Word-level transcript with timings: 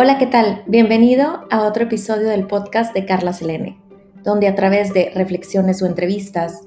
Hola, 0.00 0.16
¿qué 0.16 0.28
tal? 0.28 0.62
Bienvenido 0.68 1.44
a 1.50 1.62
otro 1.62 1.82
episodio 1.82 2.28
del 2.28 2.46
podcast 2.46 2.94
de 2.94 3.04
Carla 3.04 3.32
Selene, 3.32 3.80
donde 4.22 4.46
a 4.46 4.54
través 4.54 4.94
de 4.94 5.10
reflexiones 5.12 5.82
o 5.82 5.86
entrevistas 5.86 6.62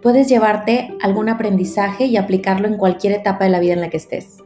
puedes 0.00 0.28
llevarte 0.28 0.96
algún 1.02 1.28
aprendizaje 1.28 2.04
y 2.04 2.16
aplicarlo 2.16 2.68
en 2.68 2.76
cualquier 2.76 3.14
etapa 3.14 3.42
de 3.42 3.50
la 3.50 3.58
vida 3.58 3.72
en 3.72 3.80
la 3.80 3.90
que 3.90 3.96
estés. 3.96 4.44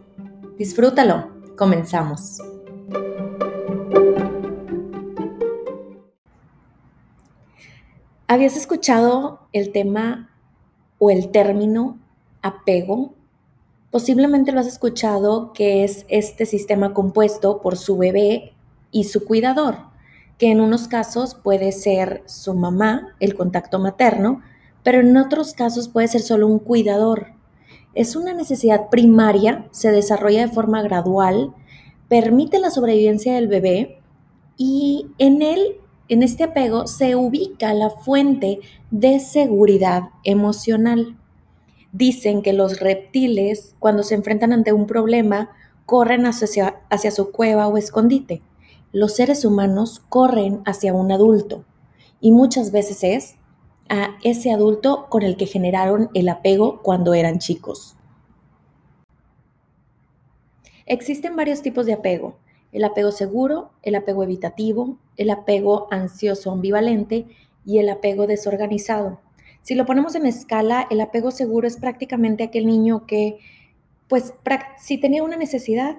Disfrútalo. 0.56 1.28
Comenzamos. 1.59 2.38
¿Habías 8.28 8.56
escuchado 8.56 9.41
el 9.52 9.73
tema 9.73 10.30
o 10.98 11.10
el 11.10 11.30
término 11.30 11.98
apego? 12.41 13.12
Posiblemente 13.91 14.52
lo 14.52 14.60
has 14.60 14.69
escuchado 14.69 15.52
que 15.52 15.83
es 15.83 16.06
este 16.09 16.46
sistema 16.46 16.95
compuesto 16.95 17.60
por 17.60 17.77
su 17.77 17.98
bebé 17.98 18.52
y 18.92 19.05
su 19.05 19.24
cuidador, 19.24 19.78
que 20.38 20.51
en 20.52 20.60
unos 20.60 20.87
casos 20.87 21.34
puede 21.34 21.73
ser 21.73 22.23
su 22.27 22.55
mamá, 22.55 23.16
el 23.19 23.34
contacto 23.34 23.80
materno, 23.80 24.42
pero 24.84 25.00
en 25.00 25.16
otros 25.16 25.55
casos 25.55 25.88
puede 25.88 26.06
ser 26.06 26.23
solo 26.23 26.47
un 26.47 26.61
cuidador. 26.61 27.33
Es 27.95 28.14
una 28.14 28.33
necesidad 28.33 28.88
primaria, 28.91 29.66
se 29.73 29.91
desarrolla 29.91 30.47
de 30.47 30.52
forma 30.52 30.83
gradual, 30.83 31.52
permite 32.09 32.61
la 32.61 32.70
sobrevivencia 32.70 33.34
del 33.34 33.48
bebé 33.48 34.00
y 34.56 35.09
en 35.19 35.42
él, 35.42 35.78
en 36.09 36.22
este 36.22 36.45
apego, 36.45 36.86
se 36.86 37.16
ubica 37.16 37.75
la 37.75 37.91
fuente 37.91 38.61
de 38.92 39.19
seguridad 39.19 40.11
emocional. 40.22 41.16
Dicen 41.92 42.42
que 42.42 42.52
los 42.52 42.80
reptiles, 42.80 43.74
cuando 43.78 44.02
se 44.02 44.14
enfrentan 44.14 44.52
ante 44.52 44.72
un 44.72 44.86
problema, 44.86 45.50
corren 45.86 46.24
hacia, 46.24 47.10
su 47.10 47.32
cueva 47.32 47.66
o 47.66 47.77
escondite. 47.77 48.42
Los 48.92 49.16
seres 49.16 49.44
humanos 49.44 50.00
corren 50.08 50.62
hacia 50.64 50.94
un 50.94 51.10
adulto 51.10 51.64
y 52.20 52.30
muchas 52.30 52.70
veces 52.70 53.02
es 53.02 53.36
a 53.88 54.16
ese 54.22 54.52
adulto 54.52 55.06
con 55.08 55.22
el 55.24 55.36
que 55.36 55.47
generaron 55.47 56.10
el 56.14 56.28
apego 56.28 56.80
cuando 56.82 57.12
eran 57.14 57.41
chicos. 57.41 57.97
Existen 60.86 61.34
varios 61.34 61.60
tipos 61.62 61.86
de 61.86 61.94
apego. 61.94 62.36
El 62.70 62.84
apego 62.84 63.10
seguro, 63.10 63.70
el 63.82 63.97
apego 63.97 64.22
evitativo, 64.22 64.97
el 65.16 65.30
apego 65.30 65.88
ansioso 65.91 66.52
ambivalente 66.52 67.27
y 67.64 67.78
el 67.78 67.88
apego 67.88 68.28
desorganizado. 68.28 69.19
Si 69.62 69.75
lo 69.75 69.86
ponemos 69.86 70.14
en 70.14 70.27
escala, 70.27 70.86
el 70.91 71.00
apego 71.00 71.30
seguro 71.30 71.66
es 71.66 71.77
prácticamente 71.77 72.44
aquel 72.44 72.66
niño 72.66 73.06
que, 73.06 73.39
pues, 74.08 74.34
si 74.78 74.98
tenía 74.98 75.22
una 75.22 75.36
necesidad, 75.36 75.98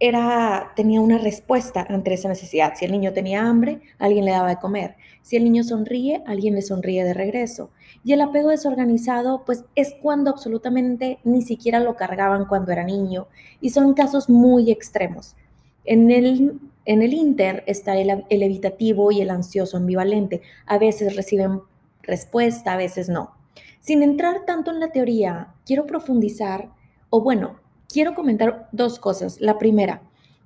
era, 0.00 0.72
tenía 0.76 1.02
una 1.02 1.18
respuesta 1.18 1.86
ante 1.88 2.14
esa 2.14 2.28
necesidad. 2.28 2.72
Si 2.74 2.86
el 2.86 2.92
niño 2.92 3.12
tenía 3.12 3.46
hambre, 3.46 3.82
alguien 3.98 4.24
le 4.24 4.30
daba 4.30 4.48
de 4.48 4.56
comer. 4.56 4.96
Si 5.20 5.36
el 5.36 5.44
niño 5.44 5.62
sonríe, 5.62 6.22
alguien 6.26 6.54
le 6.54 6.62
sonríe 6.62 7.04
de 7.04 7.12
regreso. 7.12 7.70
Y 8.02 8.14
el 8.14 8.22
apego 8.22 8.48
desorganizado, 8.48 9.44
pues 9.44 9.64
es 9.74 9.94
cuando 10.00 10.30
absolutamente 10.30 11.18
ni 11.22 11.42
siquiera 11.42 11.80
lo 11.80 11.96
cargaban 11.96 12.46
cuando 12.46 12.72
era 12.72 12.82
niño. 12.82 13.28
Y 13.60 13.70
son 13.70 13.92
casos 13.92 14.30
muy 14.30 14.70
extremos. 14.70 15.36
En 15.84 16.10
el, 16.10 16.58
en 16.86 17.02
el 17.02 17.12
Inter 17.12 17.62
está 17.66 17.98
el, 17.98 18.24
el 18.30 18.42
evitativo 18.42 19.12
y 19.12 19.20
el 19.20 19.28
ansioso 19.28 19.76
ambivalente. 19.76 20.40
A 20.64 20.78
veces 20.78 21.14
reciben 21.14 21.60
respuesta, 22.02 22.72
a 22.72 22.76
veces 22.76 23.08
no. 23.08 23.32
Sin 23.80 24.02
entrar 24.02 24.44
tanto 24.46 24.70
en 24.70 24.80
la 24.80 24.92
teoría, 24.92 25.54
quiero 25.64 25.86
profundizar, 25.86 26.68
o 27.08 27.20
bueno, 27.22 27.56
quiero 27.88 28.14
comentar 28.14 28.68
dos 28.72 28.98
cosas. 28.98 29.40
La 29.40 29.58
primera, 29.58 30.02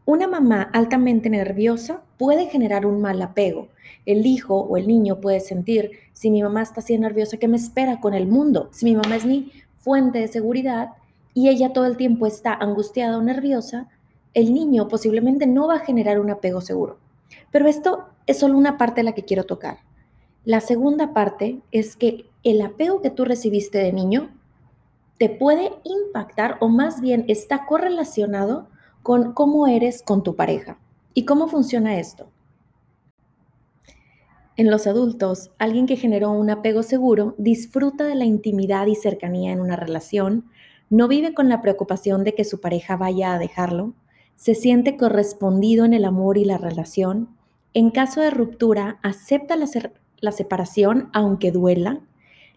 una 0.07 0.29
mamá 0.29 0.69
altamente 0.73 1.31
nerviosa 1.31 2.03
puede 2.19 2.47
generar 2.47 2.87
un 2.87 3.01
mal 3.01 3.21
apego. 3.23 3.69
El 4.07 4.27
hijo 4.27 4.61
o 4.61 4.77
el 4.77 4.87
niño 4.87 5.21
puede 5.21 5.41
sentir, 5.41 5.93
si 6.13 6.31
mi 6.31 6.43
mamá 6.43 6.63
está 6.63 6.81
así 6.81 6.97
nerviosa, 6.99 7.39
¿qué 7.39 7.49
me 7.49 7.57
espera 7.57 8.01
con 8.01 8.15
el 8.15 8.27
mundo? 8.27 8.69
Si 8.73 8.85
mi 8.85 8.95
mamá 8.95 9.17
es 9.17 9.25
mi 9.25 9.51
fuente 9.79 10.19
de 10.19 10.29
seguridad 10.29 10.91
y 11.33 11.49
ella 11.49 11.73
todo 11.73 11.87
el 11.87 11.97
tiempo 11.97 12.27
está 12.27 12.53
angustiada 12.53 13.19
o 13.19 13.23
nerviosa, 13.23 13.89
el 14.35 14.53
niño 14.53 14.89
posiblemente 14.89 15.47
no 15.47 15.69
va 15.69 15.77
a 15.77 15.87
generar 15.87 16.21
un 16.21 16.31
apego 16.31 16.61
seguro. 16.61 16.99
Pero 17.51 17.67
esto 17.67 18.07
es 18.27 18.39
solo 18.39 18.59
una 18.59 18.77
parte 18.79 19.01
de 19.01 19.05
la 19.05 19.13
que 19.13 19.25
quiero 19.25 19.45
tocar. 19.45 19.79
La 20.45 20.61
segunda 20.61 21.15
parte 21.15 21.63
es 21.73 21.97
que 21.97 22.27
el 22.43 22.61
apego 22.61 23.01
que 23.01 23.11
tú 23.11 23.25
recibiste 23.25 23.79
de 23.79 23.95
niño 23.95 24.31
te 25.19 25.31
puede 25.31 25.73
impactar 25.85 26.59
o 26.61 26.69
más 26.69 27.01
bien 27.01 27.25
está 27.29 27.65
correlacionado 27.65 28.69
con 29.03 29.33
cómo 29.33 29.67
eres 29.67 30.03
con 30.03 30.23
tu 30.23 30.37
pareja. 30.37 30.79
¿Y 31.15 31.25
cómo 31.25 31.49
funciona 31.49 31.99
esto? 31.99 32.29
En 34.57 34.71
los 34.71 34.87
adultos, 34.87 35.51
alguien 35.59 35.87
que 35.87 35.97
generó 35.97 36.31
un 36.31 36.51
apego 36.51 36.83
seguro 36.83 37.35
disfruta 37.39 38.05
de 38.05 38.15
la 38.15 38.25
intimidad 38.25 38.87
y 38.87 38.95
cercanía 38.95 39.51
en 39.51 39.61
una 39.61 39.77
relación, 39.77 40.51
no 40.91 41.09
vive 41.09 41.33
con 41.33 41.49
la 41.49 41.63
preocupación 41.63 42.23
de 42.23 42.35
que 42.35 42.45
su 42.45 42.61
pareja 42.61 42.97
vaya 42.97 43.33
a 43.33 43.39
dejarlo, 43.39 43.95
se 44.37 44.55
siente 44.55 44.97
correspondido 44.97 45.85
en 45.85 45.95
el 45.95 46.05
amor 46.05 46.37
y 46.37 46.45
la 46.45 46.59
relación, 46.59 47.31
en 47.73 47.91
caso 47.91 48.21
de 48.21 48.31
ruptura 48.31 48.99
acepta 49.03 49.57
la, 49.57 49.67
la 50.25 50.33
separación, 50.33 51.11
aunque 51.13 51.53
duela, 51.53 52.01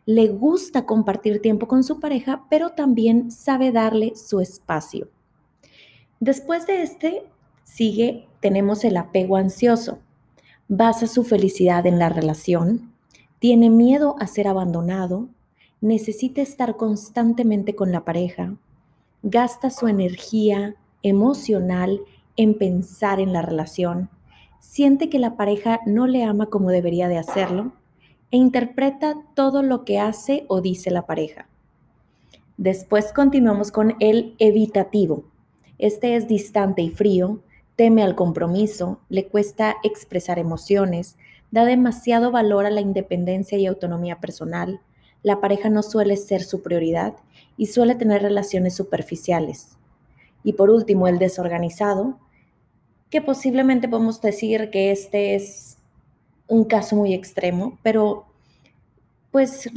le 0.05 0.29
gusta 0.29 0.85
compartir 0.85 1.41
tiempo 1.41 1.67
con 1.67 1.83
su 1.83 2.00
pareja, 2.00 2.45
pero 2.50 2.72
también 2.72 3.29
sabe 3.29 3.72
darle 3.72 4.16
su 4.16 4.39
espacio. 4.39 5.09
Después 6.19 6.66
de 6.66 6.81
este, 6.81 7.23
sigue, 7.63 8.27
tenemos 8.39 8.83
el 8.85 8.97
apego 8.97 9.35
ansioso. 9.35 10.00
Basa 10.69 11.07
su 11.07 11.23
felicidad 11.23 11.85
en 11.85 12.00
la 12.00 12.09
relación, 12.09 12.94
tiene 13.39 13.69
miedo 13.69 14.16
a 14.19 14.27
ser 14.27 14.47
abandonado, 14.47 15.27
necesita 15.81 16.41
estar 16.41 16.75
constantemente 16.75 17.75
con 17.75 17.91
la 17.91 18.03
pareja, 18.03 18.56
gasta 19.23 19.69
su 19.69 19.88
energía 19.88 20.75
emocional 21.03 22.01
en 22.35 22.57
pensar 22.57 23.19
en 23.19 23.33
la 23.33 23.41
relación, 23.41 24.09
siente 24.59 25.09
que 25.09 25.19
la 25.19 25.35
pareja 25.35 25.79
no 25.85 26.07
le 26.07 26.23
ama 26.23 26.47
como 26.47 26.69
debería 26.69 27.07
de 27.07 27.18
hacerlo 27.18 27.72
e 28.31 28.38
interpreta 28.38 29.16
todo 29.34 29.63
lo 29.63 29.85
que 29.85 30.00
hace 30.00 30.45
o 30.47 30.62
dice 30.62 30.91
la 30.91 31.06
pareja. 31.06 31.47
Después 32.57 33.13
continuamos 33.13 33.72
con 33.72 33.95
el 34.00 34.35
evitativo. 34.40 35.23
Este 35.78 36.16
es 36.16 36.28
distante 36.28 36.81
y 36.81 36.90
frío, 36.90 37.40
teme 37.75 38.03
al 38.03 38.16
compromiso, 38.16 39.00
le 39.09 39.28
cuesta 39.28 39.75
expresar 39.84 40.40
emociones, 40.40 41.18
da 41.51 41.66
demasiado 41.66 42.31
valor 42.31 42.66
a 42.66 42.72
la 42.72 42.81
independencia 42.81 43.57
y 43.57 43.68
autonomía 43.68 44.19
personal, 44.19 44.81
la 45.24 45.41
pareja 45.41 45.69
no 45.69 45.84
suele 45.84 46.18
ser 46.18 46.44
su 46.44 46.62
prioridad 46.62 47.16
y 47.57 47.68
suele 47.68 47.95
tener 47.95 48.22
relaciones 48.22 48.75
superficiales. 48.75 49.78
Y 50.44 50.53
por 50.53 50.69
último, 50.69 51.07
el 51.07 51.19
desorganizado, 51.19 52.18
que 53.09 53.22
posiblemente 53.22 53.88
podemos 53.88 54.22
decir 54.22 54.69
que 54.69 54.91
este 54.91 55.35
es 55.35 55.78
un 56.47 56.66
caso 56.66 56.95
muy 56.95 57.13
extremo, 57.13 57.78
pero 57.84 58.25
pues 59.31 59.69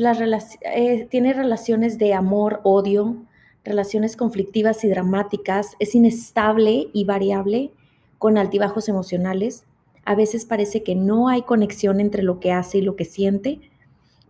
eh, 0.74 1.06
tiene 1.10 1.32
relaciones 1.32 1.98
de 1.98 2.14
amor, 2.14 2.60
odio, 2.64 3.16
relaciones 3.64 4.16
conflictivas 4.16 4.84
y 4.84 4.88
dramáticas, 4.88 5.76
es 5.78 5.94
inestable 5.94 6.88
y 6.92 7.04
variable 7.04 7.70
con 8.18 8.38
altibajos 8.38 8.88
emocionales. 8.88 9.64
A 10.04 10.14
veces 10.14 10.44
parece 10.44 10.82
que 10.82 10.94
no 10.94 11.28
hay 11.28 11.42
conexión 11.42 12.00
entre 12.00 12.22
lo 12.22 12.41
que 12.41 12.52
hace 12.52 12.78
y 12.78 12.82
lo 12.82 12.97
que 12.97 13.04
siente. 13.04 13.60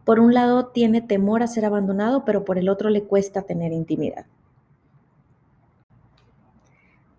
Por 0.05 0.19
un 0.19 0.35
lado 0.35 0.67
tiene 0.67 1.01
temor 1.01 1.43
a 1.43 1.47
ser 1.47 1.65
abandonado, 1.65 2.25
pero 2.25 2.45
por 2.45 2.59
el 2.59 2.69
otro 2.69 2.91
le 2.91 3.05
cuesta 3.05 3.43
tener 3.43 3.73
intimidad. 3.73 4.27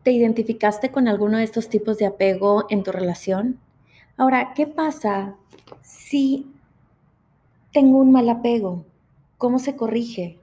¿Te 0.04 0.12
identificaste 0.12 0.90
con 0.90 1.08
alguno 1.08 1.38
de 1.38 1.44
estos 1.44 1.70
tipos 1.70 1.98
de 2.00 2.08
apego 2.08 2.66
en 2.70 2.82
tu 2.82 2.92
relación? 2.92 3.60
Ahora, 4.18 4.54
¿qué 4.56 4.66
pasa 4.66 5.36
si 5.84 6.52
tengo 7.72 8.00
un 8.00 8.12
mal 8.12 8.28
apego? 8.30 8.84
¿Cómo 9.38 9.60
se 9.60 9.76
corrige? 9.76 10.40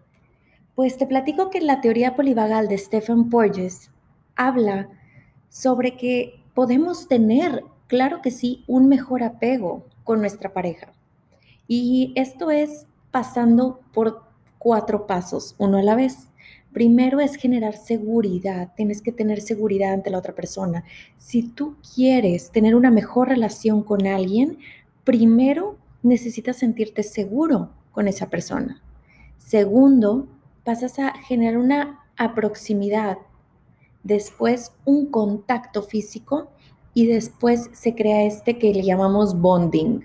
Pues 0.77 0.97
te 0.97 1.07
platico 1.07 1.51
que 1.51 1.61
la 1.61 1.81
teoría 1.81 2.15
polivagal 2.15 2.69
de 2.69 2.79
Stephen 2.79 3.31
Porges 3.31 3.91
habla 4.37 4.89
sobre 5.49 5.97
que 5.97 6.41
podemos 6.55 7.09
tener, 7.09 7.65
claro 7.89 8.23
que 8.23 8.31
sí, 8.31 8.63
un 8.69 8.89
mejor 8.89 9.25
apego 9.25 9.85
con 10.05 10.21
nuestra 10.21 10.53
pareja. 10.53 10.93
Y 11.67 12.13
esto 12.15 12.53
es 12.53 12.87
pasando 13.11 13.81
por 13.93 14.23
cuatro 14.59 15.09
pasos, 15.09 15.57
uno 15.59 15.79
a 15.79 15.83
la 15.83 15.97
vez. 15.97 16.29
Primero 16.73 17.21
es 17.21 17.37
generar 17.37 17.77
seguridad, 17.77 18.73
tienes 18.77 19.03
que 19.03 19.13
tener 19.13 19.41
seguridad 19.41 19.93
ante 19.93 20.11
la 20.11 20.19
otra 20.19 20.35
persona. 20.35 20.85
Si 21.17 21.43
tú 21.43 21.77
quieres 21.95 22.51
tener 22.51 22.75
una 22.75 22.91
mejor 22.91 23.29
relación 23.29 23.83
con 23.83 24.07
alguien, 24.07 24.59
primero 25.05 25.77
necesitas 26.03 26.57
sentirte 26.57 27.03
seguro 27.03 27.71
con 27.91 28.07
esa 28.07 28.29
persona. 28.29 28.83
Segundo, 29.39 30.29
pasas 30.65 30.99
a 30.99 31.13
generar 31.15 31.57
una 31.57 32.05
proximidad 32.35 33.19
después 34.03 34.73
un 34.85 35.07
contacto 35.07 35.83
físico 35.83 36.51
y 36.95 37.07
después 37.07 37.71
se 37.73 37.95
crea 37.95 38.25
este 38.25 38.59
que 38.59 38.73
le 38.73 38.83
llamamos 38.83 39.41
bonding. 39.41 40.03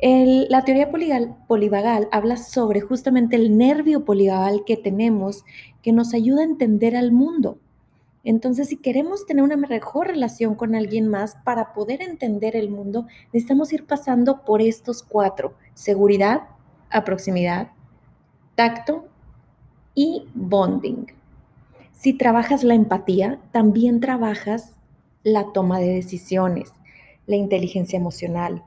La 0.00 0.64
teoría 0.64 0.90
polivagal 0.90 2.08
habla 2.12 2.36
sobre 2.36 2.80
justamente 2.80 3.36
el 3.36 3.58
nervio 3.58 4.04
polivagal 4.04 4.62
que 4.64 4.76
tenemos 4.76 5.44
que 5.82 5.92
nos 5.92 6.14
ayuda 6.14 6.42
a 6.42 6.44
entender 6.44 6.96
al 6.96 7.10
mundo. 7.12 7.58
Entonces, 8.24 8.68
si 8.68 8.76
queremos 8.76 9.26
tener 9.26 9.42
una 9.42 9.56
mejor 9.56 10.08
relación 10.08 10.54
con 10.54 10.74
alguien 10.74 11.08
más 11.08 11.36
para 11.44 11.72
poder 11.72 12.02
entender 12.02 12.56
el 12.56 12.68
mundo, 12.68 13.06
necesitamos 13.32 13.72
ir 13.72 13.86
pasando 13.86 14.44
por 14.44 14.60
estos 14.60 15.02
cuatro. 15.02 15.54
Seguridad, 15.74 16.42
a 16.90 17.04
proximidad, 17.04 17.72
tacto 18.54 19.08
y 19.94 20.26
bonding. 20.34 21.06
Si 21.92 22.12
trabajas 22.12 22.62
la 22.62 22.74
empatía, 22.74 23.40
también 23.50 24.00
trabajas 24.00 24.76
la 25.22 25.52
toma 25.52 25.80
de 25.80 25.88
decisiones, 25.88 26.72
la 27.26 27.36
inteligencia 27.36 27.96
emocional, 27.96 28.62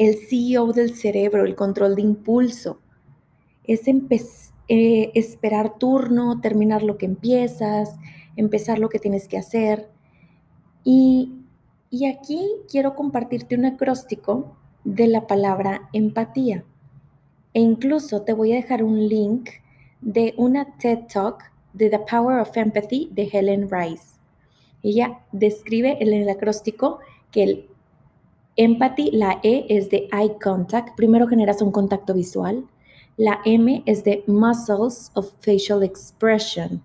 el 0.00 0.16
CEO 0.16 0.72
del 0.72 0.96
cerebro, 0.96 1.44
el 1.44 1.54
control 1.54 1.94
de 1.94 2.00
impulso. 2.00 2.80
Es 3.64 3.82
eh, 3.86 5.10
esperar 5.14 5.76
turno, 5.76 6.40
terminar 6.40 6.82
lo 6.82 6.96
que 6.96 7.04
empiezas, 7.04 7.96
empezar 8.34 8.78
lo 8.78 8.88
que 8.88 8.98
tienes 8.98 9.28
que 9.28 9.36
hacer. 9.36 9.90
Y, 10.84 11.34
y 11.90 12.06
aquí 12.06 12.40
quiero 12.70 12.96
compartirte 12.96 13.56
un 13.56 13.66
acróstico 13.66 14.56
de 14.84 15.06
la 15.06 15.26
palabra 15.26 15.90
empatía. 15.92 16.64
E 17.52 17.60
incluso 17.60 18.22
te 18.22 18.32
voy 18.32 18.52
a 18.52 18.56
dejar 18.56 18.82
un 18.82 19.06
link 19.06 19.50
de 20.00 20.32
una 20.38 20.78
TED 20.78 21.00
Talk 21.12 21.42
de 21.74 21.90
The 21.90 21.98
Power 22.10 22.40
of 22.40 22.56
Empathy 22.56 23.10
de 23.12 23.28
Helen 23.30 23.68
Rice. 23.70 24.16
Ella 24.82 25.20
describe 25.32 25.98
en 26.00 26.14
el 26.14 26.30
acróstico 26.30 27.00
que 27.30 27.42
el 27.42 27.69
empathy, 28.56 29.10
la 29.12 29.40
E 29.42 29.66
es 29.68 29.90
de 29.90 30.08
eye 30.12 30.36
contact, 30.42 30.96
primero 30.96 31.26
generas 31.26 31.62
un 31.62 31.72
contacto 31.72 32.14
visual. 32.14 32.64
La 33.16 33.40
M 33.44 33.82
es 33.86 34.04
de 34.04 34.24
muscles 34.26 35.10
of 35.14 35.32
facial 35.40 35.82
expression, 35.82 36.82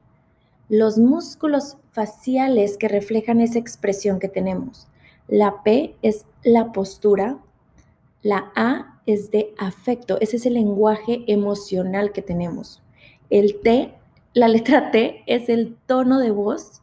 los 0.69 0.97
músculos 0.97 1.77
faciales 1.91 2.77
que 2.77 2.87
reflejan 2.87 3.39
esa 3.39 3.59
expresión 3.59 4.19
que 4.19 4.27
tenemos. 4.27 4.87
La 5.27 5.63
P 5.63 5.95
es 6.01 6.25
la 6.43 6.71
postura, 6.71 7.39
la 8.21 8.51
A 8.55 8.99
es 9.05 9.31
de 9.31 9.53
afecto, 9.57 10.17
ese 10.19 10.37
es 10.37 10.45
el 10.45 10.55
lenguaje 10.55 11.23
emocional 11.27 12.11
que 12.11 12.21
tenemos. 12.21 12.81
El 13.29 13.61
T, 13.61 13.93
la 14.33 14.47
letra 14.47 14.91
T 14.91 15.23
es 15.27 15.47
el 15.49 15.77
tono 15.85 16.19
de 16.19 16.31
voz. 16.31 16.81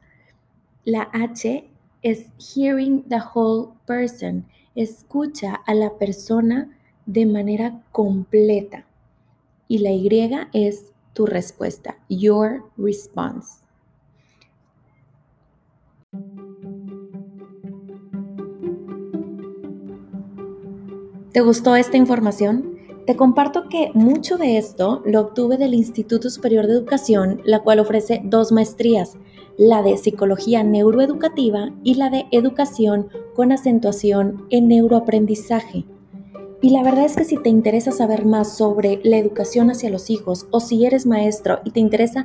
La 0.84 1.11
H 1.12 1.69
es 2.02 2.26
hearing 2.38 3.05
the 3.08 3.20
whole 3.34 3.75
person, 3.87 4.46
escucha 4.74 5.54
a 5.54 5.74
la 5.74 5.98
persona 5.98 6.70
de 7.06 7.26
manera 7.26 7.82
completa. 7.92 8.84
Y 9.69 9.78
la 9.78 9.90
Y 9.90 10.48
es 10.52 10.92
tu 11.12 11.26
respuesta, 11.26 11.96
your 12.08 12.64
response. 12.76 13.62
¿Te 21.32 21.40
gustó 21.40 21.76
esta 21.76 21.96
información? 21.96 22.71
Te 23.06 23.16
comparto 23.16 23.69
que 23.69 23.90
mucho 23.94 24.37
de 24.37 24.58
esto 24.58 25.02
lo 25.04 25.20
obtuve 25.20 25.56
del 25.56 25.75
Instituto 25.75 26.31
Superior 26.31 26.69
de 26.69 26.75
Educación, 26.75 27.40
la 27.44 27.58
cual 27.58 27.81
ofrece 27.81 28.20
dos 28.22 28.52
maestrías, 28.52 29.16
la 29.58 29.82
de 29.82 29.96
Psicología 29.96 30.62
Neuroeducativa 30.62 31.72
y 31.82 31.94
la 31.94 32.10
de 32.10 32.26
Educación 32.31 33.08
con 33.34 33.50
acentuación 33.50 34.46
en 34.50 34.69
neuroaprendizaje. 34.69 35.84
Y 36.60 36.70
la 36.70 36.84
verdad 36.84 37.06
es 37.06 37.16
que 37.16 37.25
si 37.25 37.37
te 37.38 37.49
interesa 37.49 37.90
saber 37.90 38.25
más 38.25 38.56
sobre 38.56 39.00
la 39.02 39.19
educación 39.19 39.70
hacia 39.70 39.90
los 39.90 40.08
hijos 40.08 40.46
o 40.52 40.60
si 40.60 40.87
eres 40.87 41.05
maestro 41.05 41.58
y 41.64 41.72
te 41.72 41.81
interesa 41.81 42.25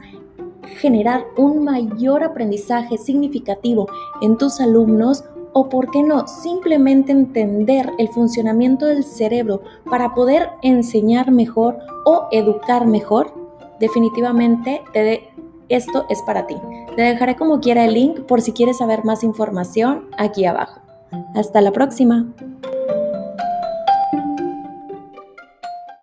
generar 0.79 1.25
un 1.37 1.63
mayor 1.63 2.23
aprendizaje 2.23 2.99
significativo 2.99 3.87
en 4.21 4.37
tus 4.37 4.61
alumnos, 4.61 5.23
o, 5.53 5.69
por 5.69 5.91
qué 5.91 6.03
no, 6.03 6.27
simplemente 6.27 7.11
entender 7.11 7.91
el 7.97 8.09
funcionamiento 8.09 8.85
del 8.85 9.03
cerebro 9.03 9.61
para 9.89 10.13
poder 10.13 10.49
enseñar 10.61 11.31
mejor 11.31 11.77
o 12.05 12.27
educar 12.31 12.85
mejor, 12.85 13.33
definitivamente 13.79 14.81
esto 15.69 16.05
es 16.09 16.21
para 16.21 16.47
ti. 16.47 16.55
Te 16.95 17.01
dejaré 17.01 17.35
como 17.35 17.59
quiera 17.59 17.85
el 17.85 17.93
link 17.93 18.21
por 18.21 18.41
si 18.41 18.53
quieres 18.53 18.77
saber 18.77 19.03
más 19.05 19.23
información 19.23 20.05
aquí 20.17 20.45
abajo. 20.45 20.81
Hasta 21.35 21.61
la 21.61 21.71
próxima. 21.71 22.25